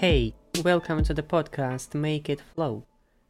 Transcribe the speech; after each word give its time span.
Hey, 0.00 0.34
welcome 0.64 1.04
to 1.04 1.12
the 1.12 1.22
podcast 1.22 1.94
Make 1.94 2.30
It 2.30 2.40
Flow. 2.40 2.86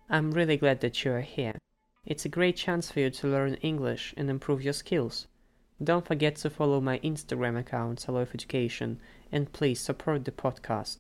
I'm 0.09 0.31
really 0.31 0.57
glad 0.57 0.79
that 0.83 1.05
you 1.05 1.11
are 1.11 1.21
here. 1.21 1.59
It's 2.07 2.25
a 2.25 2.29
great 2.29 2.57
chance 2.57 2.93
for 2.93 3.01
you 3.01 3.11
to 3.11 3.27
learn 3.27 3.55
English 3.55 4.15
and 4.17 4.31
improve 4.31 4.63
your 4.63 4.73
skills. 4.73 5.27
Don't 5.83 6.07
forget 6.07 6.37
to 6.37 6.49
follow 6.49 6.81
my 6.81 7.01
Instagram 7.01 7.59
account, 7.59 8.09
Aloe 8.09 8.29
Education, 8.33 9.01
and 9.33 9.53
please 9.53 9.81
support 9.81 10.25
the 10.25 10.31
podcast. 10.31 10.99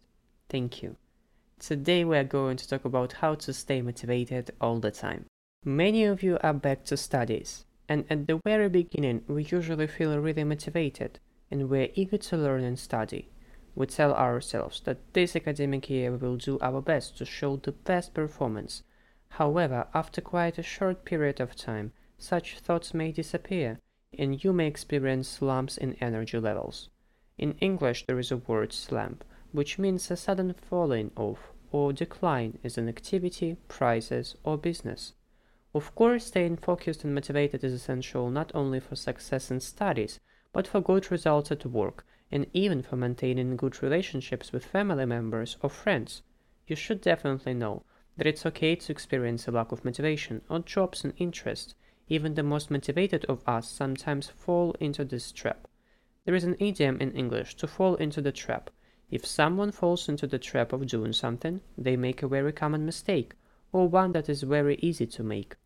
Thank 0.48 0.82
you. 0.82 0.96
Today 1.60 2.04
we 2.04 2.16
are 2.16 2.24
going 2.24 2.56
to 2.56 2.68
talk 2.68 2.84
about 2.84 3.12
how 3.12 3.36
to 3.36 3.52
stay 3.52 3.80
motivated 3.80 4.50
all 4.60 4.80
the 4.80 4.90
time. 4.90 5.26
Many 5.64 6.02
of 6.02 6.20
you 6.20 6.36
are 6.42 6.52
back 6.52 6.82
to 6.86 6.96
studies, 6.96 7.64
and 7.88 8.06
at 8.10 8.26
the 8.26 8.40
very 8.44 8.68
beginning 8.68 9.22
we 9.28 9.44
usually 9.44 9.86
feel 9.86 10.18
really 10.18 10.42
motivated 10.42 11.20
and 11.48 11.70
we're 11.70 11.90
eager 11.94 12.18
to 12.18 12.36
learn 12.36 12.64
and 12.64 12.76
study. 12.76 13.28
We 13.74 13.86
tell 13.86 14.12
ourselves 14.14 14.80
that 14.80 15.12
this 15.12 15.36
academic 15.36 15.88
year 15.88 16.10
we 16.10 16.18
will 16.18 16.36
do 16.36 16.58
our 16.60 16.80
best 16.80 17.16
to 17.18 17.24
show 17.24 17.56
the 17.56 17.72
best 17.72 18.14
performance. 18.14 18.82
However, 19.28 19.86
after 19.94 20.20
quite 20.20 20.58
a 20.58 20.62
short 20.62 21.04
period 21.04 21.40
of 21.40 21.54
time, 21.54 21.92
such 22.18 22.58
thoughts 22.58 22.92
may 22.92 23.12
disappear 23.12 23.78
and 24.18 24.42
you 24.42 24.52
may 24.52 24.66
experience 24.66 25.28
slumps 25.28 25.76
in 25.76 25.94
energy 26.00 26.38
levels. 26.38 26.88
In 27.38 27.54
English, 27.60 28.06
there 28.06 28.18
is 28.18 28.32
a 28.32 28.36
word 28.36 28.72
slump, 28.72 29.24
which 29.52 29.78
means 29.78 30.10
a 30.10 30.16
sudden 30.16 30.52
falling 30.52 31.12
off 31.16 31.52
or 31.70 31.92
decline 31.92 32.58
as 32.64 32.76
an 32.76 32.88
activity, 32.88 33.56
prices, 33.68 34.36
or 34.42 34.58
business. 34.58 35.14
Of 35.72 35.94
course, 35.94 36.26
staying 36.26 36.56
focused 36.56 37.04
and 37.04 37.14
motivated 37.14 37.62
is 37.62 37.72
essential 37.72 38.30
not 38.30 38.50
only 38.52 38.80
for 38.80 38.96
success 38.96 39.50
in 39.50 39.60
studies, 39.60 40.18
but 40.52 40.66
for 40.66 40.80
good 40.80 41.12
results 41.12 41.52
at 41.52 41.64
work 41.64 42.04
and 42.32 42.46
even 42.52 42.82
for 42.82 42.96
maintaining 42.96 43.56
good 43.56 43.82
relationships 43.82 44.52
with 44.52 44.64
family 44.64 45.04
members 45.04 45.56
or 45.62 45.70
friends. 45.70 46.22
You 46.66 46.76
should 46.76 47.00
definitely 47.00 47.54
know 47.54 47.82
that 48.16 48.26
it's 48.26 48.46
okay 48.46 48.76
to 48.76 48.92
experience 48.92 49.48
a 49.48 49.50
lack 49.50 49.72
of 49.72 49.84
motivation 49.84 50.42
or 50.48 50.60
drops 50.60 51.04
in 51.04 51.12
interest. 51.16 51.74
Even 52.08 52.34
the 52.34 52.42
most 52.42 52.70
motivated 52.70 53.24
of 53.24 53.42
us 53.48 53.68
sometimes 53.68 54.28
fall 54.28 54.76
into 54.78 55.04
this 55.04 55.32
trap. 55.32 55.66
There 56.24 56.34
is 56.34 56.44
an 56.44 56.56
idiom 56.58 57.00
in 57.00 57.12
English 57.12 57.56
to 57.56 57.66
fall 57.66 57.94
into 57.96 58.20
the 58.20 58.30
trap. 58.30 58.70
If 59.10 59.26
someone 59.26 59.72
falls 59.72 60.08
into 60.08 60.26
the 60.26 60.38
trap 60.38 60.72
of 60.72 60.86
doing 60.86 61.12
something, 61.12 61.62
they 61.76 61.96
make 61.96 62.22
a 62.22 62.28
very 62.28 62.52
common 62.52 62.86
mistake, 62.86 63.34
or 63.72 63.88
one 63.88 64.12
that 64.12 64.28
is 64.28 64.42
very 64.42 64.76
easy 64.76 65.06
to 65.06 65.22
make. 65.24 65.56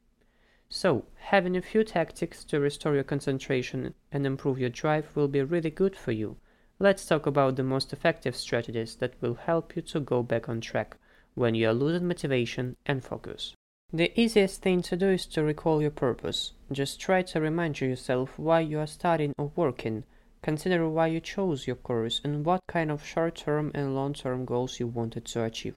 So, 0.70 1.04
having 1.16 1.56
a 1.56 1.62
few 1.62 1.84
tactics 1.84 2.42
to 2.44 2.58
restore 2.58 2.94
your 2.94 3.04
concentration 3.04 3.92
and 4.10 4.24
improve 4.24 4.58
your 4.58 4.70
drive 4.70 5.14
will 5.14 5.28
be 5.28 5.42
really 5.42 5.70
good 5.70 5.94
for 5.94 6.12
you. 6.12 6.38
Let's 6.80 7.06
talk 7.06 7.24
about 7.24 7.54
the 7.54 7.62
most 7.62 7.92
effective 7.92 8.34
strategies 8.34 8.96
that 8.96 9.14
will 9.20 9.34
help 9.34 9.76
you 9.76 9.82
to 9.82 10.00
go 10.00 10.24
back 10.24 10.48
on 10.48 10.60
track 10.60 10.96
when 11.34 11.54
you 11.54 11.68
are 11.68 11.72
losing 11.72 12.08
motivation 12.08 12.76
and 12.84 13.02
focus. 13.02 13.54
The 13.92 14.10
easiest 14.20 14.60
thing 14.60 14.82
to 14.82 14.96
do 14.96 15.10
is 15.10 15.24
to 15.26 15.44
recall 15.44 15.80
your 15.80 15.92
purpose. 15.92 16.52
Just 16.72 16.98
try 16.98 17.22
to 17.22 17.40
remind 17.40 17.80
yourself 17.80 18.36
why 18.40 18.58
you 18.58 18.80
are 18.80 18.88
studying 18.88 19.34
or 19.38 19.52
working. 19.54 20.02
Consider 20.42 20.88
why 20.88 21.06
you 21.06 21.20
chose 21.20 21.68
your 21.68 21.76
course 21.76 22.20
and 22.24 22.44
what 22.44 22.66
kind 22.66 22.90
of 22.90 23.06
short-term 23.06 23.70
and 23.72 23.94
long-term 23.94 24.44
goals 24.44 24.80
you 24.80 24.88
wanted 24.88 25.26
to 25.26 25.44
achieve. 25.44 25.76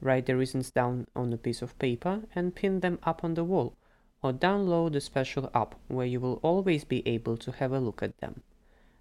Write 0.00 0.26
the 0.26 0.36
reasons 0.36 0.70
down 0.70 1.08
on 1.16 1.32
a 1.32 1.36
piece 1.36 1.62
of 1.62 1.76
paper 1.80 2.22
and 2.32 2.54
pin 2.54 2.78
them 2.78 3.00
up 3.02 3.24
on 3.24 3.34
the 3.34 3.42
wall 3.42 3.74
or 4.22 4.32
download 4.32 4.94
a 4.94 5.00
special 5.00 5.50
app 5.52 5.74
where 5.88 6.06
you 6.06 6.20
will 6.20 6.38
always 6.42 6.84
be 6.84 7.06
able 7.08 7.36
to 7.36 7.50
have 7.50 7.72
a 7.72 7.80
look 7.80 8.04
at 8.04 8.16
them. 8.18 8.42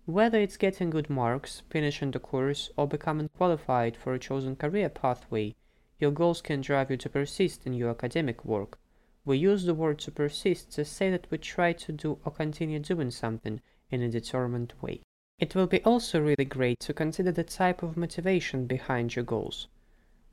Whether 0.08 0.40
it's 0.40 0.56
getting 0.56 0.90
good 0.90 1.10
marks, 1.10 1.64
finishing 1.70 2.12
the 2.12 2.20
course, 2.20 2.72
or 2.78 2.88
becoming 2.88 3.28
qualified 3.28 3.98
for 3.98 4.14
a 4.14 4.20
chosen 4.20 4.56
career 4.56 4.88
pathway, 4.88 5.54
your 6.00 6.12
goals 6.12 6.42
can 6.42 6.62
drive 6.62 6.90
you 6.90 6.96
to 6.96 7.10
persist 7.10 7.68
in 7.68 7.74
your 7.74 7.90
academic 7.90 8.46
work. 8.46 8.80
We 9.26 9.38
use 9.38 9.66
the 9.66 9.74
word 9.74 10.00
to 10.00 10.12
persist 10.12 10.72
to 10.72 10.86
say 10.86 11.12
that 11.12 11.28
we 11.30 11.38
try 11.40 11.74
to 11.74 11.92
do 11.92 12.20
or 12.24 12.32
continue 12.32 12.80
doing 12.80 13.12
something 13.12 13.60
in 13.92 14.02
a 14.02 14.10
determined 14.10 14.74
way. 14.80 15.02
It 15.40 15.56
will 15.56 15.68
be 15.68 15.84
also 15.84 16.22
really 16.22 16.46
great 16.46 16.80
to 16.80 16.94
consider 16.94 17.34
the 17.34 17.44
type 17.44 17.84
of 17.84 17.98
motivation 17.98 18.66
behind 18.66 19.14
your 19.14 19.26
goals. 19.26 19.68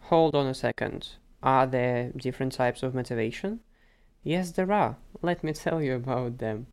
Hold 0.03 0.37
on 0.37 0.47
a 0.47 0.55
second. 0.55 1.17
Are 1.43 1.67
there 1.67 2.13
different 2.17 2.53
types 2.53 2.85
of 2.85 2.95
motivation? 2.95 3.59
Yes, 4.23 4.53
there 4.53 4.71
are. 4.71 4.99
Let 5.21 5.43
me 5.43 5.53
tell 5.53 5.83
you 5.83 5.97
about 5.97 6.39
them. 6.39 6.69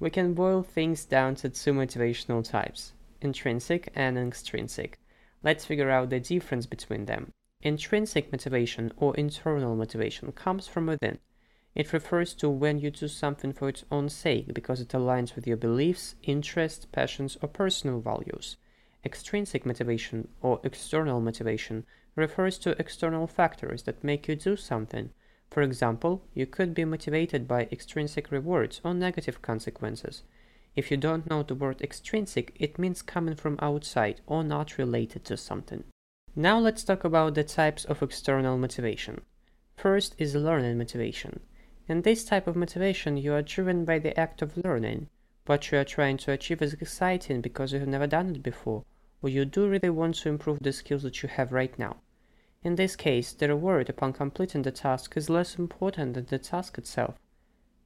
We 0.00 0.10
can 0.10 0.34
boil 0.34 0.62
things 0.62 1.04
down 1.04 1.36
to 1.36 1.48
two 1.48 1.72
motivational 1.72 2.42
types, 2.42 2.94
intrinsic 3.20 3.92
and 3.94 4.18
extrinsic. 4.18 4.98
Let's 5.42 5.64
figure 5.64 5.90
out 5.90 6.10
the 6.10 6.18
difference 6.18 6.66
between 6.66 7.04
them. 7.04 7.30
Intrinsic 7.62 8.32
motivation 8.32 8.92
or 8.96 9.14
internal 9.14 9.76
motivation 9.76 10.32
comes 10.32 10.66
from 10.66 10.86
within. 10.86 11.20
It 11.74 11.92
refers 11.92 12.34
to 12.34 12.50
when 12.50 12.78
you 12.80 12.90
do 12.90 13.06
something 13.06 13.52
for 13.52 13.68
its 13.68 13.84
own 13.90 14.08
sake 14.08 14.52
because 14.52 14.80
it 14.80 14.88
aligns 14.88 15.36
with 15.36 15.46
your 15.46 15.56
beliefs, 15.56 16.16
interests, 16.22 16.86
passions, 16.86 17.38
or 17.40 17.48
personal 17.48 18.00
values. 18.00 18.56
Extrinsic 19.04 19.64
motivation 19.64 20.28
or 20.42 20.60
external 20.64 21.20
motivation 21.20 21.86
refers 22.16 22.58
to 22.58 22.78
external 22.80 23.26
factors 23.26 23.84
that 23.84 24.02
make 24.02 24.26
you 24.26 24.34
do 24.34 24.56
something 24.56 25.10
for 25.50 25.62
example, 25.62 26.22
you 26.34 26.46
could 26.46 26.74
be 26.74 26.84
motivated 26.84 27.46
by 27.46 27.68
extrinsic 27.70 28.30
rewards 28.30 28.80
or 28.84 28.92
negative 28.92 29.40
consequences. 29.40 30.22
If 30.74 30.90
you 30.90 30.96
don't 30.96 31.30
know 31.30 31.44
the 31.44 31.54
word 31.54 31.80
extrinsic, 31.80 32.56
it 32.58 32.78
means 32.78 33.02
coming 33.02 33.36
from 33.36 33.58
outside 33.62 34.20
or 34.26 34.42
not 34.42 34.78
related 34.78 35.24
to 35.26 35.36
something. 35.36 35.84
Now 36.34 36.58
let's 36.58 36.82
talk 36.82 37.04
about 37.04 37.34
the 37.34 37.44
types 37.44 37.84
of 37.84 38.02
external 38.02 38.58
motivation. 38.58 39.20
First 39.76 40.16
is 40.18 40.34
learning 40.34 40.78
motivation. 40.78 41.40
In 41.86 42.02
this 42.02 42.24
type 42.24 42.48
of 42.48 42.56
motivation, 42.56 43.16
you 43.16 43.34
are 43.34 43.42
driven 43.42 43.84
by 43.84 44.00
the 44.00 44.18
act 44.18 44.42
of 44.42 44.56
learning. 44.56 45.08
What 45.46 45.70
you 45.70 45.78
are 45.78 45.84
trying 45.84 46.16
to 46.18 46.32
achieve 46.32 46.62
is 46.62 46.72
exciting 46.72 47.40
because 47.40 47.72
you 47.72 47.78
have 47.78 47.88
never 47.88 48.06
done 48.06 48.30
it 48.34 48.42
before, 48.42 48.84
or 49.22 49.28
you 49.28 49.44
do 49.44 49.68
really 49.68 49.90
want 49.90 50.16
to 50.16 50.28
improve 50.28 50.58
the 50.60 50.72
skills 50.72 51.02
that 51.04 51.22
you 51.22 51.28
have 51.28 51.52
right 51.52 51.78
now. 51.78 51.98
In 52.64 52.76
this 52.76 52.96
case, 52.96 53.34
the 53.34 53.48
reward 53.48 53.90
upon 53.90 54.14
completing 54.14 54.62
the 54.62 54.72
task 54.72 55.18
is 55.18 55.28
less 55.28 55.58
important 55.58 56.14
than 56.14 56.24
the 56.24 56.38
task 56.38 56.78
itself. 56.78 57.14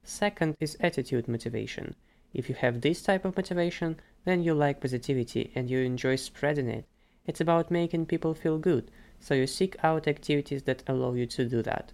Second 0.03 0.55
is 0.61 0.77
attitude 0.79 1.27
motivation. 1.27 1.95
If 2.33 2.47
you 2.47 2.55
have 2.55 2.79
this 2.79 3.01
type 3.01 3.25
of 3.25 3.35
motivation, 3.35 3.99
then 4.23 4.41
you 4.41 4.53
like 4.53 4.79
positivity 4.79 5.51
and 5.53 5.69
you 5.69 5.79
enjoy 5.79 6.15
spreading 6.15 6.69
it. 6.69 6.85
It's 7.25 7.41
about 7.41 7.69
making 7.69 8.05
people 8.05 8.33
feel 8.33 8.57
good, 8.57 8.89
so 9.19 9.33
you 9.33 9.47
seek 9.47 9.75
out 9.83 10.07
activities 10.07 10.63
that 10.63 10.83
allow 10.87 11.13
you 11.13 11.25
to 11.25 11.49
do 11.49 11.61
that. 11.63 11.91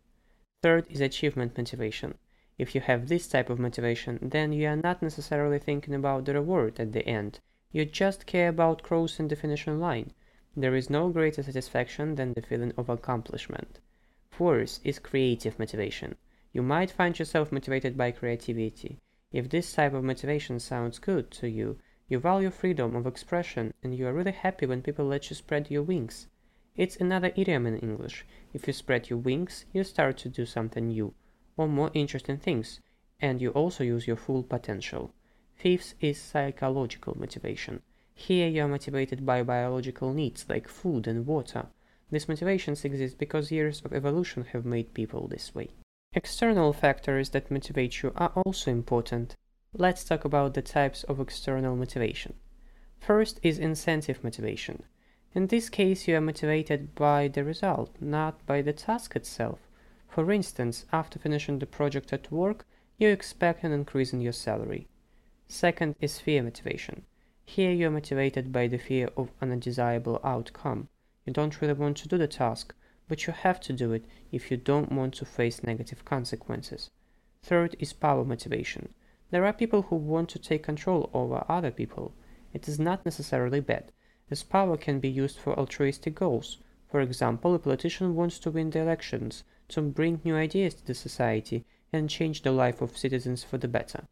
Third 0.62 0.85
is 0.88 1.02
achievement 1.02 1.57
motivation. 1.57 2.19
If 2.59 2.75
you 2.75 2.81
have 2.81 3.07
this 3.07 3.28
type 3.28 3.50
of 3.50 3.57
motivation, 3.57 4.19
then 4.22 4.53
you 4.53 4.67
are 4.67 4.75
not 4.75 5.02
necessarily 5.02 5.57
thinking 5.57 5.96
about 5.96 6.25
the 6.25 6.35
reward 6.35 6.79
at 6.79 6.94
the 6.94 7.06
end. 7.07 7.40
You 7.72 7.85
just 7.85 8.28
care 8.28 8.50
about 8.50 8.84
crossing 8.84 9.28
the 9.28 9.35
finishing 9.35 9.79
line. 9.79 10.13
There 10.58 10.76
is 10.76 10.90
no 10.90 11.10
greater 11.10 11.44
satisfaction 11.44 12.16
than 12.16 12.34
the 12.34 12.42
feeling 12.42 12.72
of 12.78 12.88
accomplishment. 12.88 13.80
Fourth 14.30 14.80
is 14.86 15.00
creative 15.00 15.60
motivation. 15.60 16.16
You 16.54 16.62
might 16.62 16.92
find 16.92 17.20
yourself 17.20 17.52
motivated 17.52 17.98
by 17.98 18.12
creativity. 18.12 19.02
If 19.34 19.50
this 19.50 19.74
type 19.74 19.94
of 19.94 20.06
motivation 20.06 20.62
sounds 20.62 20.98
good 20.98 21.30
to 21.32 21.50
you, 21.50 21.78
you 22.08 22.20
value 22.20 22.52
freedom 22.52 22.96
of 22.96 23.06
expression 23.06 23.74
and 23.84 23.94
you 23.94 24.08
are 24.08 24.14
really 24.14 24.32
happy 24.32 24.66
when 24.66 24.82
people 24.82 25.06
let 25.06 25.30
you 25.30 25.36
spread 25.36 25.70
your 25.70 25.84
wings. 25.84 26.28
It's 26.78 26.96
another 26.96 27.34
idiom 27.36 27.66
in 27.68 27.78
English. 27.80 28.26
If 28.54 28.68
you 28.68 28.72
spread 28.74 29.09
your 29.09 29.20
wings, 29.20 29.66
you 29.74 29.84
start 29.84 30.18
to 30.20 30.29
do 30.29 30.46
something 30.46 30.88
new 30.88 31.14
or 31.58 31.68
more 31.68 31.91
interesting 31.94 32.38
things, 32.38 32.79
and 33.20 33.41
you 33.41 33.50
also 33.52 33.84
use 33.84 34.08
your 34.08 34.16
full 34.16 34.44
potential. 34.44 35.14
Fifth 35.53 35.96
is 36.00 36.18
psychological 36.18 37.18
motivation. 37.18 37.82
Here 38.17 38.47
you 38.47 38.64
are 38.64 38.67
motivated 38.67 39.26
by 39.26 39.44
biological 39.44 40.14
needs 40.14 40.46
like 40.47 40.67
food 40.67 41.06
and 41.06 41.28
water. 41.28 41.67
These 42.09 42.29
motivations 42.29 42.85
exist 42.85 43.17
because 43.17 43.52
years 43.52 43.82
of 43.84 43.94
evolution 43.94 44.46
have 44.46 44.66
made 44.66 44.94
people 44.94 45.28
this 45.28 45.53
way. 45.53 45.70
External 46.14 46.72
factors 46.72 47.32
that 47.32 47.52
motivate 47.52 48.02
you 48.02 48.14
are 48.16 48.32
also 48.35 48.72
important. 48.72 49.35
Let's 49.73 50.06
talk 50.06 50.23
about 50.23 50.53
the 50.53 50.62
types 50.62 51.03
of 51.03 51.20
external 51.20 51.76
motivation. 51.76 52.35
First 53.00 53.40
is 53.44 53.59
incentive 53.59 54.23
motivation. 54.23 54.84
In 55.34 55.47
this 55.47 55.67
case, 55.70 56.08
you 56.08 56.16
are 56.16 56.22
motivated 56.22 56.96
by 56.96 57.28
the 57.28 57.44
result, 57.44 57.94
not 58.00 58.46
by 58.46 58.62
the 58.62 58.72
task 58.72 59.17
itself. 59.17 59.59
For 60.08 60.32
instance, 60.32 60.85
after 60.94 61.20
finishing 61.20 61.59
the 61.59 61.66
project 61.66 62.14
at 62.14 62.32
work, 62.32 62.66
you 62.97 63.09
expect 63.09 63.66
an 63.66 63.73
increase 63.73 64.14
in 64.14 64.22
your 64.22 64.32
salary. 64.32 64.88
Second 65.50 65.96
is 66.00 66.20
fear 66.20 66.41
motivation. 66.41 67.03
Here 67.47 67.72
you 67.72 67.88
are 67.88 67.92
motivated 67.92 68.52
by 68.52 68.68
the 68.68 68.80
fear 68.80 69.09
of 69.16 69.32
an 69.40 69.52
undesirable 69.52 70.20
outcome. 70.24 70.90
You 71.26 71.32
don't 71.32 71.62
really 71.62 71.74
want 71.74 71.96
to 71.97 72.08
do 72.08 72.18
the 72.18 72.28
task, 72.28 72.74
but 73.08 73.28
you 73.28 73.34
have 73.34 73.59
to 73.62 73.72
do 73.72 73.94
it 73.94 74.06
if 74.32 74.50
you 74.50 74.58
don't 74.58 74.92
want 74.92 75.14
to 75.16 75.26
face 75.26 75.64
negative 75.64 76.03
consequences. 76.03 76.90
Third 77.44 77.76
is 77.80 77.94
power 77.94 78.26
motivation. 78.26 78.94
There 79.30 79.46
are 79.46 79.53
people 79.53 79.84
who 79.84 79.96
want 79.96 80.30
to 80.30 80.40
take 80.40 80.64
control 80.64 81.09
over 81.14 81.46
other 81.47 81.72
people. 81.72 82.14
It 82.52 82.68
is 82.68 82.80
not 82.80 83.06
necessarily 83.06 83.59
bad, 83.59 83.91
as 84.32 84.41
power 84.44 84.76
can 84.76 85.00
be 85.00 85.09
used 85.09 85.38
for 85.38 85.58
altruistic 85.58 86.16
goals. 86.16 86.58
For 86.90 87.00
example, 87.00 87.53
a 87.53 87.59
politician 87.59 88.16
wants 88.16 88.40
to 88.40 88.52
win 88.52 88.72
the 88.72 88.80
elections, 88.80 89.44
to 89.70 89.82
bring 89.82 90.20
new 90.24 90.36
ideas 90.36 90.74
to 90.74 90.86
the 90.86 90.96
society, 90.96 91.64
and 91.94 92.09
change 92.09 92.41
the 92.41 92.52
life 92.52 92.82
of 92.82 92.98
citizens 92.98 93.44
for 93.44 93.59
the 93.59 93.68
better. 93.68 94.08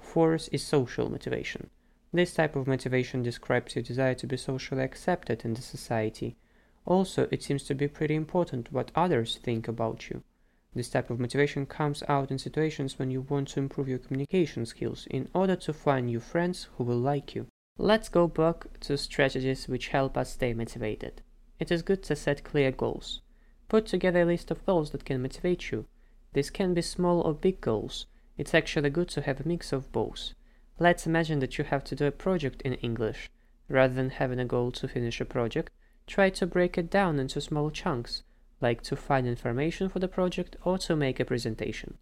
Fourth 0.00 0.48
is 0.50 0.64
social 0.64 1.08
motivation. 1.08 1.70
This 2.14 2.34
type 2.34 2.56
of 2.56 2.66
motivation 2.66 3.22
describes 3.22 3.74
your 3.74 3.82
desire 3.82 4.14
to 4.14 4.26
be 4.26 4.36
socially 4.36 4.82
accepted 4.82 5.46
in 5.46 5.54
the 5.54 5.62
society. 5.62 6.36
Also, 6.84 7.26
it 7.30 7.42
seems 7.42 7.62
to 7.64 7.74
be 7.74 7.88
pretty 7.88 8.14
important 8.14 8.70
what 8.70 8.90
others 8.94 9.38
think 9.42 9.66
about 9.66 10.10
you. 10.10 10.22
This 10.74 10.90
type 10.90 11.08
of 11.08 11.18
motivation 11.18 11.64
comes 11.64 12.02
out 12.08 12.30
in 12.30 12.38
situations 12.38 12.98
when 12.98 13.10
you 13.10 13.22
want 13.22 13.48
to 13.48 13.60
improve 13.60 13.88
your 13.88 13.98
communication 13.98 14.66
skills 14.66 15.06
in 15.10 15.28
order 15.34 15.56
to 15.56 15.72
find 15.72 16.06
new 16.06 16.20
friends 16.20 16.68
who 16.76 16.84
will 16.84 16.98
like 16.98 17.34
you. 17.34 17.46
Let's 17.78 18.10
go 18.10 18.26
back 18.26 18.78
to 18.80 18.98
strategies 18.98 19.66
which 19.66 19.88
help 19.88 20.18
us 20.18 20.32
stay 20.32 20.52
motivated. 20.52 21.22
It 21.58 21.70
is 21.70 21.80
good 21.80 22.02
to 22.04 22.16
set 22.16 22.44
clear 22.44 22.72
goals. 22.72 23.22
Put 23.68 23.86
together 23.86 24.22
a 24.22 24.26
list 24.26 24.50
of 24.50 24.66
goals 24.66 24.90
that 24.90 25.06
can 25.06 25.22
motivate 25.22 25.70
you. 25.70 25.86
This 26.34 26.50
can 26.50 26.74
be 26.74 26.82
small 26.82 27.22
or 27.22 27.32
big 27.32 27.62
goals. 27.62 28.06
It's 28.36 28.54
actually 28.54 28.90
good 28.90 29.08
to 29.10 29.22
have 29.22 29.40
a 29.40 29.48
mix 29.48 29.72
of 29.72 29.90
both. 29.92 30.34
Let's 30.78 31.06
imagine 31.06 31.38
that 31.40 31.58
you 31.58 31.64
have 31.64 31.84
to 31.84 31.94
do 31.94 32.06
a 32.06 32.10
project 32.10 32.62
in 32.62 32.74
English. 32.74 33.30
Rather 33.68 33.94
than 33.94 34.10
having 34.10 34.38
a 34.38 34.44
goal 34.44 34.72
to 34.72 34.88
finish 34.88 35.20
a 35.20 35.24
project, 35.24 35.70
try 36.06 36.30
to 36.30 36.46
break 36.46 36.76
it 36.76 36.90
down 36.90 37.18
into 37.18 37.40
small 37.40 37.70
chunks 37.70 38.22
like 38.62 38.80
to 38.82 38.96
find 38.96 39.26
information 39.26 39.88
for 39.88 39.98
the 39.98 40.08
project 40.08 40.56
or 40.62 40.78
to 40.78 40.96
make 40.96 41.18
a 41.18 41.24
presentation. 41.24 41.98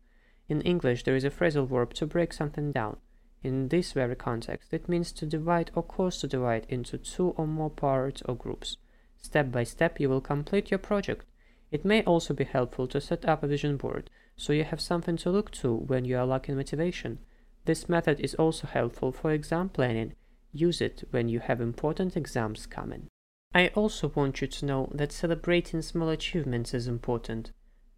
In 0.49 0.61
English, 0.61 1.05
there 1.05 1.17
is 1.17 1.25
a 1.25 1.31
phrasal 1.31 1.67
verb 1.67 1.95
to 1.95 2.07
break 2.07 2.33
something 2.33 2.71
down. 2.71 2.99
In 3.43 3.69
this 3.69 3.93
very 3.93 4.15
context, 4.15 4.73
it 4.73 4.89
means 4.89 5.11
to 5.13 5.27
divide 5.27 5.71
or 5.75 5.83
cause 5.83 6.19
to 6.19 6.29
divide 6.29 6.67
into 6.69 6.99
two 6.99 7.31
or 7.31 7.47
more 7.47 7.71
parts 7.71 8.23
or 8.27 8.37
groups. 8.37 8.77
Step 9.17 9.51
by 9.51 9.65
step, 9.65 9.99
you 9.99 10.11
will 10.11 10.21
complete 10.21 10.71
your 10.71 10.79
project. 10.79 11.25
It 11.71 11.85
may 11.85 12.03
also 12.05 12.35
be 12.35 12.45
helpful 12.45 12.87
to 12.89 13.01
set 13.01 13.25
up 13.25 13.43
a 13.43 13.47
vision 13.47 13.77
board, 13.77 14.11
so 14.37 14.53
you 14.53 14.65
have 14.65 14.81
something 14.81 15.17
to 15.19 15.31
look 15.31 15.51
to 15.53 15.75
when 15.75 16.05
you 16.05 16.19
are 16.19 16.27
lacking 16.27 16.57
motivation. 16.57 17.21
This 17.65 17.89
method 17.89 18.21
is 18.21 18.35
also 18.35 18.67
helpful 18.67 19.13
for 19.13 19.31
exam 19.31 19.69
planning. 19.69 20.15
Use 20.53 20.81
it 20.81 21.05
when 21.11 21.29
you 21.29 21.41
have 21.41 21.61
important 21.61 22.17
exams 22.17 22.67
coming. 22.67 23.09
I 23.55 23.69
also 23.69 24.13
want 24.15 24.41
you 24.41 24.47
to 24.47 24.67
know 24.67 24.89
that 24.95 25.13
celebrating 25.13 25.83
small 25.83 26.09
achievements 26.09 26.73
is 26.73 26.87
important. 26.87 27.53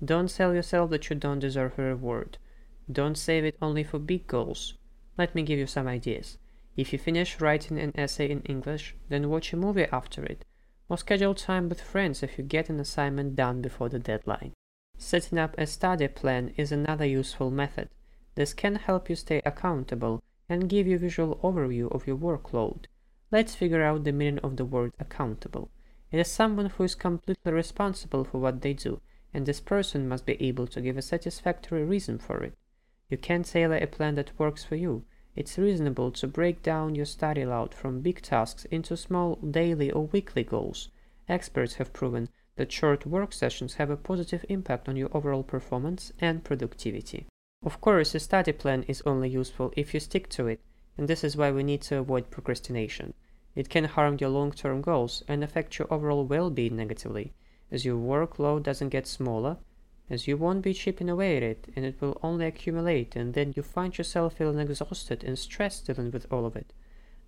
Don't 0.05 0.35
tell 0.35 0.55
yourself 0.55 0.91
that 0.91 1.09
you 1.09 1.17
don't 1.17 1.39
deserve 1.39 1.79
a 1.79 1.83
reward. 1.83 2.39
Don't 2.91 3.17
save 3.17 3.45
it 3.45 3.57
only 3.63 3.85
for 3.85 3.99
big 3.99 4.27
goals. 4.27 4.75
Let 5.17 5.35
me 5.35 5.43
give 5.43 5.59
you 5.59 5.67
some 5.67 5.87
ideas. 5.87 6.39
If 6.77 6.93
you 6.93 6.99
finish 6.99 7.41
writing 7.41 7.79
an 7.79 7.93
essay 7.95 8.31
in 8.31 8.41
English, 8.43 8.97
then 9.09 9.29
watch 9.29 9.53
a 9.53 9.57
movie 9.57 9.87
after 9.93 10.25
it, 10.25 10.45
or 10.89 10.97
schedule 10.97 11.35
time 11.35 11.69
with 11.69 11.81
friends 11.81 12.23
if 12.23 12.39
you 12.39 12.45
get 12.45 12.71
an 12.71 12.81
assignment 12.81 13.37
done 13.37 13.61
before 13.61 13.91
the 13.91 13.99
deadline. 13.99 14.53
Setting 14.97 15.39
up 15.39 15.55
a 15.59 15.67
study 15.67 16.09
plan 16.09 16.53
is 16.57 16.73
another 16.73 17.05
useful 17.05 17.51
method. 17.51 17.89
This 18.35 18.55
can 18.55 18.77
help 18.77 19.11
you 19.11 19.17
stay 19.17 19.43
accountable 19.45 20.23
and 20.49 20.69
give 20.69 20.87
you 20.87 20.99
visual 20.99 21.37
overview 21.43 21.93
of 21.93 22.07
your 22.07 22.17
workload. 22.17 22.87
Let's 23.31 23.55
figure 23.55 23.83
out 23.83 24.05
the 24.05 24.13
meaning 24.13 24.39
of 24.41 24.57
the 24.57 24.65
word 24.65 24.93
accountable. 24.99 25.71
It 26.11 26.19
is 26.19 26.29
someone 26.29 26.67
who 26.67 26.85
is 26.85 26.95
completely 26.95 27.53
responsible 27.53 28.25
for 28.25 28.39
what 28.39 28.61
they 28.61 28.75
do, 28.75 29.01
and 29.33 29.47
this 29.47 29.61
person 29.61 30.09
must 30.09 30.27
be 30.27 30.43
able 30.43 30.67
to 30.69 30.81
give 30.81 30.97
a 30.97 31.03
satisfactory 31.03 31.85
reason 31.85 32.19
for 32.19 32.43
it. 32.43 32.55
You 33.09 33.17
can 33.17 33.43
tailor 33.43 33.77
a 33.77 33.87
plan 33.87 34.15
that 34.17 34.39
works 34.39 34.65
for 34.65 34.77
you. 34.77 35.05
It's 35.35 35.57
reasonable 35.59 36.11
to 36.13 36.27
break 36.27 36.63
down 36.63 36.95
your 36.95 37.07
study 37.07 37.45
load 37.47 37.73
from 37.75 38.03
big 38.03 38.21
tasks 38.21 38.67
into 38.67 38.97
small 38.97 39.37
daily 39.37 39.91
or 39.91 40.07
weekly 40.07 40.45
goals. 40.45 40.91
Experts 41.29 41.75
have 41.75 41.93
proven 41.93 42.29
that 42.57 42.73
short 42.73 43.07
work 43.07 43.33
sessions 43.33 43.75
have 43.75 43.89
a 43.89 43.97
positive 43.97 44.45
impact 44.49 44.89
on 44.89 44.97
your 44.97 45.09
overall 45.17 45.43
performance 45.43 46.13
and 46.21 46.45
productivity. 46.45 47.27
Of 47.65 47.81
course, 47.81 48.13
a 48.15 48.19
study 48.19 48.51
plan 48.51 48.83
is 48.89 49.03
only 49.07 49.29
useful 49.29 49.73
if 49.77 49.95
you 49.95 50.01
stick 50.01 50.29
to 50.31 50.49
it, 50.49 50.61
and 50.99 51.07
this 51.07 51.23
is 51.23 51.37
why 51.37 51.53
we 51.53 51.63
need 51.63 51.83
to 51.83 51.99
avoid 51.99 52.31
procrastination. 52.31 53.15
It 53.55 53.69
can 53.69 53.85
harm 53.85 54.17
your 54.21 54.31
long-term 54.31 54.81
goals 54.83 55.23
and 55.29 55.45
affect 55.45 55.79
your 55.79 55.93
overall 55.93 56.27
well-being 56.27 56.75
negatively, 56.75 57.35
as 57.71 57.85
your 57.85 57.97
workload 57.97 58.65
doesn't 58.65 58.89
get 58.89 59.07
smaller, 59.07 59.59
as 60.11 60.27
you 60.27 60.37
won't 60.37 60.63
be 60.63 60.75
chipping 60.75 61.09
away 61.09 61.37
at 61.37 61.45
it, 61.45 61.69
and 61.77 61.85
it 61.85 62.01
will 62.01 62.19
only 62.21 62.47
accumulate, 62.47 63.15
and 63.15 63.35
then 63.35 63.53
you 63.55 63.63
find 63.63 63.97
yourself 63.97 64.39
feeling 64.39 64.59
exhausted 64.59 65.23
and 65.23 65.39
stressed 65.39 65.87
dealing 65.87 66.11
with 66.11 66.27
all 66.33 66.45
of 66.45 66.57
it. 66.57 66.73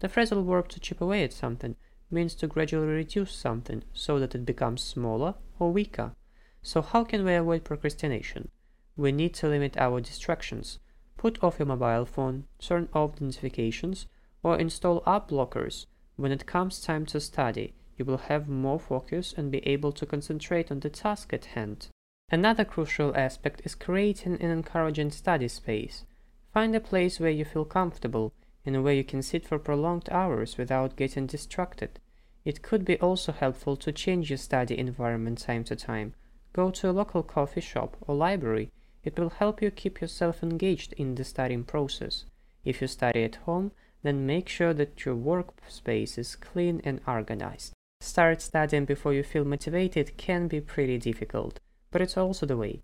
The 0.01 0.09
phrasal 0.09 0.45
verb 0.45 0.69
to 0.71 0.81
chip 0.81 1.01
away 1.01 1.23
at 1.23 1.33
something 1.33 1.77
means 2.11 2.35
to 2.37 2.49
gradually 2.49 2.89
reduce 2.89 3.33
something 3.33 3.85
so 3.93 4.19
that 4.19 4.35
it 4.35 4.45
becomes 4.45 4.83
smaller 4.83 5.35
or 5.61 5.73
weaker. 5.73 6.13
So 6.61 6.83
how 6.83 7.05
can 7.05 7.25
we 7.25 7.35
avoid 7.35 7.63
procrastination? 7.63 8.49
We 8.97 9.13
need 9.13 9.35
to 9.35 9.49
limit 9.49 9.77
our 9.77 10.01
distractions. 10.01 10.79
Put 11.17 11.43
off 11.43 11.59
your 11.59 11.67
mobile 11.67 12.07
phone, 12.07 12.45
turn 12.59 12.89
off 12.93 13.17
the 13.17 13.25
notifications, 13.25 14.07
or 14.43 14.59
install 14.59 15.03
app 15.07 15.29
blockers 15.29 15.87
when 16.17 16.31
it 16.31 16.47
comes 16.47 16.81
time 16.81 17.07
to 17.07 17.21
study, 17.21 17.75
you 17.97 18.05
will 18.05 18.19
have 18.19 18.49
more 18.49 18.79
focus 18.79 19.35
and 19.37 19.51
be 19.51 19.67
able 19.67 19.91
to 19.91 20.07
concentrate 20.07 20.71
on 20.71 20.79
the 20.79 20.91
task 20.91 21.33
at 21.33 21.47
hand. 21.47 21.89
Another 22.31 22.65
crucial 22.65 23.17
aspect 23.17 23.63
is 23.65 23.75
creating 23.75 24.41
an 24.41 24.51
encouraging 24.51 25.11
study 25.11 25.49
space. 25.49 26.05
Find 26.53 26.75
a 26.75 26.81
place 26.81 27.19
where 27.19 27.31
you 27.31 27.45
feel 27.45 27.65
comfortable 27.65 28.33
and 28.65 28.85
where 28.85 28.95
you 28.95 29.03
can 29.03 29.23
sit 29.23 29.45
for 29.45 29.59
prolonged 29.59 30.09
hours 30.11 30.57
without 30.57 30.97
getting 30.97 31.27
distracted. 31.27 31.99
It 32.45 32.63
could 32.63 32.85
be 32.85 32.99
also 33.01 33.33
helpful 33.33 33.77
to 33.79 33.91
change 33.91 34.31
your 34.31 34.39
study 34.39 34.79
environment 34.79 35.39
time 35.39 35.65
to 35.65 35.75
time. 35.75 36.15
Go 36.53 36.71
to 36.71 36.91
a 36.91 36.93
local 36.93 37.25
coffee 37.25 37.61
shop 37.61 37.97
or 38.03 38.15
library. 38.15 38.71
It 39.05 39.19
will 39.19 39.31
help 39.31 39.61
you 39.61 39.71
keep 39.71 40.01
yourself 40.01 40.43
engaged 40.43 40.95
in 40.95 41.15
the 41.15 41.25
studying 41.25 41.65
process. 41.65 42.25
If 42.65 42.81
you 42.81 42.87
study 42.87 43.23
at 43.23 43.37
home, 43.37 43.73
then 44.03 44.27
make 44.27 44.49
sure 44.49 44.73
that 44.75 45.05
your 45.05 45.15
workspace 45.15 46.19
is 46.19 46.37
clean 46.37 46.81
and 46.85 47.01
organized. 47.07 47.75
Start 48.01 48.41
studying 48.41 48.87
before 48.87 49.13
you 49.13 49.23
feel 49.23 49.45
motivated 49.45 50.17
can 50.17 50.49
be 50.49 50.61
pretty 50.61 50.99
difficult, 50.99 51.61
but 51.91 52.01
it's 52.01 52.17
also 52.17 52.47
the 52.47 52.57
way. 52.57 52.83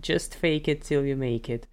Just 0.00 0.34
fake 0.34 0.68
it 0.68 0.82
till 0.82 1.04
you 1.04 1.16
make 1.16 1.48
it. 1.48 1.66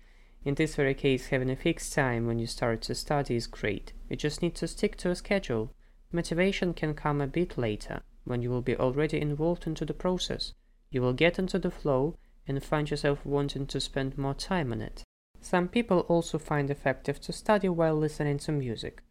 In 0.43 0.55
this 0.55 0.75
very 0.75 0.93
case, 0.93 1.27
having 1.27 1.49
a 1.49 1.55
fixed 1.55 1.93
time 1.93 2.27
when 2.27 2.39
you 2.39 2.47
start 2.47 2.81
to 2.83 2.95
study 2.95 3.35
is 3.35 3.47
great. 3.47 3.93
You 4.09 4.15
just 4.15 4.41
need 4.41 4.55
to 4.55 4.67
stick 4.67 4.95
to 4.97 5.09
a 5.09 5.15
schedule. 5.15 5.73
Motivation 6.11 6.73
can 6.73 6.93
come 6.93 7.19
a 7.19 7.27
bit 7.27 7.57
later, 7.57 8.01
when 8.25 8.41
you 8.41 8.49
will 8.49 8.61
be 8.61 8.77
already 8.77 9.19
involved 9.19 9.65
into 9.65 9.85
the 9.85 9.93
process. 9.93 10.53
You 10.91 11.01
will 11.01 11.13
get 11.13 11.39
into 11.39 11.59
the 11.59 11.71
flow 11.71 12.17
and 12.47 12.63
find 12.63 12.89
yourself 12.89 13.25
wanting 13.25 13.65
to 13.67 13.79
spend 13.79 14.17
more 14.17 14.33
time 14.33 14.71
on 14.71 14.81
it. 14.81 15.03
Some 15.41 15.67
people 15.67 15.99
also 16.01 16.37
find 16.39 16.69
effective 16.69 17.19
to 17.21 17.33
study 17.33 17.69
while 17.69 17.95
listening 17.95 18.39
to 18.39 18.51
music. 18.51 19.03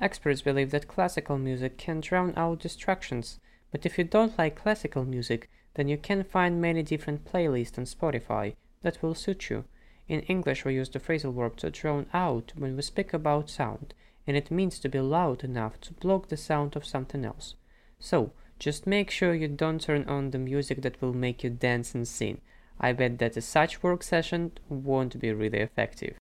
Experts 0.00 0.42
believe 0.42 0.70
that 0.70 0.88
classical 0.88 1.38
music 1.38 1.78
can 1.78 2.00
drown 2.00 2.32
out 2.36 2.60
distractions, 2.60 3.38
but 3.70 3.86
if 3.86 3.98
you 3.98 4.04
don't 4.04 4.36
like 4.38 4.56
classical 4.56 5.04
music, 5.04 5.48
then 5.74 5.88
you 5.88 5.96
can 5.96 6.24
find 6.24 6.60
many 6.60 6.82
different 6.82 7.24
playlists 7.24 7.78
on 7.78 7.84
Spotify 7.84 8.54
that 8.82 9.02
will 9.02 9.14
suit 9.14 9.48
you. 9.48 9.64
In 10.08 10.20
English, 10.22 10.64
we 10.64 10.74
use 10.74 10.88
the 10.88 10.98
phrasal 10.98 11.34
verb 11.34 11.56
to 11.58 11.70
drown 11.70 12.06
out 12.12 12.52
when 12.56 12.76
we 12.76 12.82
speak 12.82 13.12
about 13.14 13.48
sound, 13.48 13.94
and 14.26 14.36
it 14.36 14.50
means 14.50 14.78
to 14.80 14.88
be 14.88 15.00
loud 15.00 15.44
enough 15.44 15.80
to 15.82 15.94
block 15.94 16.28
the 16.28 16.36
sound 16.36 16.76
of 16.76 16.84
something 16.84 17.24
else. 17.24 17.54
So, 17.98 18.32
just 18.58 18.86
make 18.86 19.10
sure 19.10 19.34
you 19.34 19.48
don't 19.48 19.80
turn 19.80 20.04
on 20.04 20.30
the 20.30 20.38
music 20.38 20.82
that 20.82 21.00
will 21.00 21.14
make 21.14 21.42
you 21.42 21.50
dance 21.50 21.94
and 21.94 22.06
sing, 22.06 22.40
I 22.84 22.92
bet 22.92 23.18
that 23.20 23.36
a 23.36 23.40
such 23.40 23.82
work 23.82 24.02
session 24.02 24.52
won't 24.68 25.20
be 25.20 25.32
really 25.32 25.60
effective. 25.60 26.16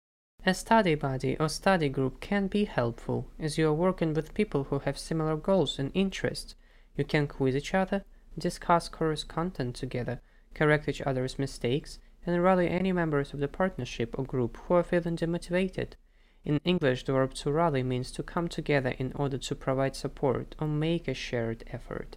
A 0.44 0.52
study 0.52 0.94
buddy 0.94 1.36
or 1.38 1.48
study 1.48 1.88
group 1.88 2.20
can 2.20 2.46
be 2.46 2.66
helpful 2.66 3.30
as 3.38 3.56
you 3.56 3.68
are 3.68 3.74
working 3.74 4.12
with 4.12 4.34
people 4.34 4.64
who 4.64 4.80
have 4.80 4.98
similar 4.98 5.36
goals 5.36 5.78
and 5.78 5.90
interests. 5.94 6.54
You 6.96 7.04
can 7.04 7.26
quiz 7.26 7.56
each 7.56 7.72
other, 7.72 8.04
discuss 8.38 8.88
course 8.88 9.24
content 9.24 9.74
together, 9.74 10.20
correct 10.54 10.88
each 10.88 11.00
other's 11.02 11.38
mistakes, 11.38 11.98
and 12.26 12.42
rally 12.42 12.68
any 12.68 12.92
members 12.92 13.32
of 13.32 13.40
the 13.40 13.48
partnership 13.48 14.18
or 14.18 14.24
group 14.24 14.58
who 14.58 14.74
are 14.74 14.82
feeling 14.82 15.16
demotivated. 15.16 15.92
In 16.44 16.60
English, 16.64 17.04
the 17.04 17.12
verb 17.12 17.34
to 17.34 17.52
rally 17.52 17.82
means 17.82 18.10
to 18.12 18.22
come 18.22 18.48
together 18.48 18.94
in 18.98 19.12
order 19.14 19.38
to 19.38 19.54
provide 19.54 19.96
support 19.96 20.54
or 20.58 20.66
make 20.66 21.08
a 21.08 21.14
shared 21.14 21.64
effort. 21.70 22.16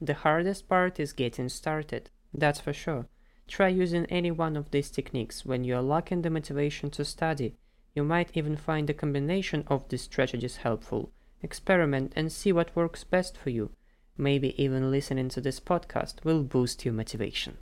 The 0.00 0.14
hardest 0.14 0.68
part 0.68 0.98
is 0.98 1.12
getting 1.12 1.48
started, 1.48 2.10
that's 2.32 2.60
for 2.60 2.72
sure. 2.72 3.06
Try 3.48 3.68
using 3.68 4.06
any 4.06 4.30
one 4.30 4.56
of 4.56 4.70
these 4.70 4.90
techniques 4.90 5.44
when 5.44 5.64
you 5.64 5.76
are 5.76 5.82
lacking 5.82 6.22
the 6.22 6.30
motivation 6.30 6.90
to 6.90 7.04
study. 7.04 7.56
You 7.94 8.04
might 8.04 8.30
even 8.34 8.56
find 8.56 8.88
a 8.88 8.94
combination 8.94 9.64
of 9.66 9.88
these 9.88 10.02
strategies 10.02 10.58
helpful. 10.58 11.12
Experiment 11.42 12.12
and 12.16 12.32
see 12.32 12.52
what 12.52 12.74
works 12.74 13.04
best 13.04 13.36
for 13.36 13.50
you. 13.50 13.70
Maybe 14.16 14.62
even 14.62 14.90
listening 14.90 15.28
to 15.30 15.40
this 15.40 15.60
podcast 15.60 16.24
will 16.24 16.42
boost 16.42 16.84
your 16.84 16.94
motivation. 16.94 17.58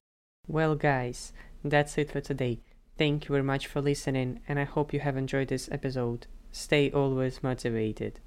Well, 0.47 0.75
guys, 0.75 1.33
that's 1.65 1.97
it 1.99 2.11
for 2.11 2.21
today. 2.21 2.61
Thank 2.99 3.25
you 3.25 3.33
very 3.33 3.43
much 3.43 3.67
for 3.67 3.81
listening, 3.81 4.41
and 4.47 4.59
I 4.59 4.65
hope 4.65 4.93
you 4.93 5.01
have 5.01 5.17
enjoyed 5.17 5.49
this 5.49 5.69
episode. 5.73 6.27
Stay 6.53 6.91
always 6.91 7.43
motivated. 7.43 8.21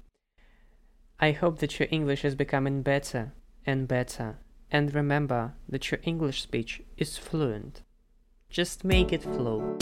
I 1.20 1.32
hope 1.32 1.60
that 1.60 1.78
your 1.78 1.88
English 1.90 2.24
is 2.24 2.34
becoming 2.34 2.82
better 2.82 3.32
and 3.64 3.86
better 3.86 4.38
And 4.70 4.94
remember 4.94 5.54
that 5.68 5.90
your 5.90 6.00
English 6.04 6.42
speech 6.42 6.82
is 6.96 7.16
fluent. 7.16 7.82
Just 8.50 8.84
make 8.84 9.12
it 9.12 9.22
flow. 9.22 9.76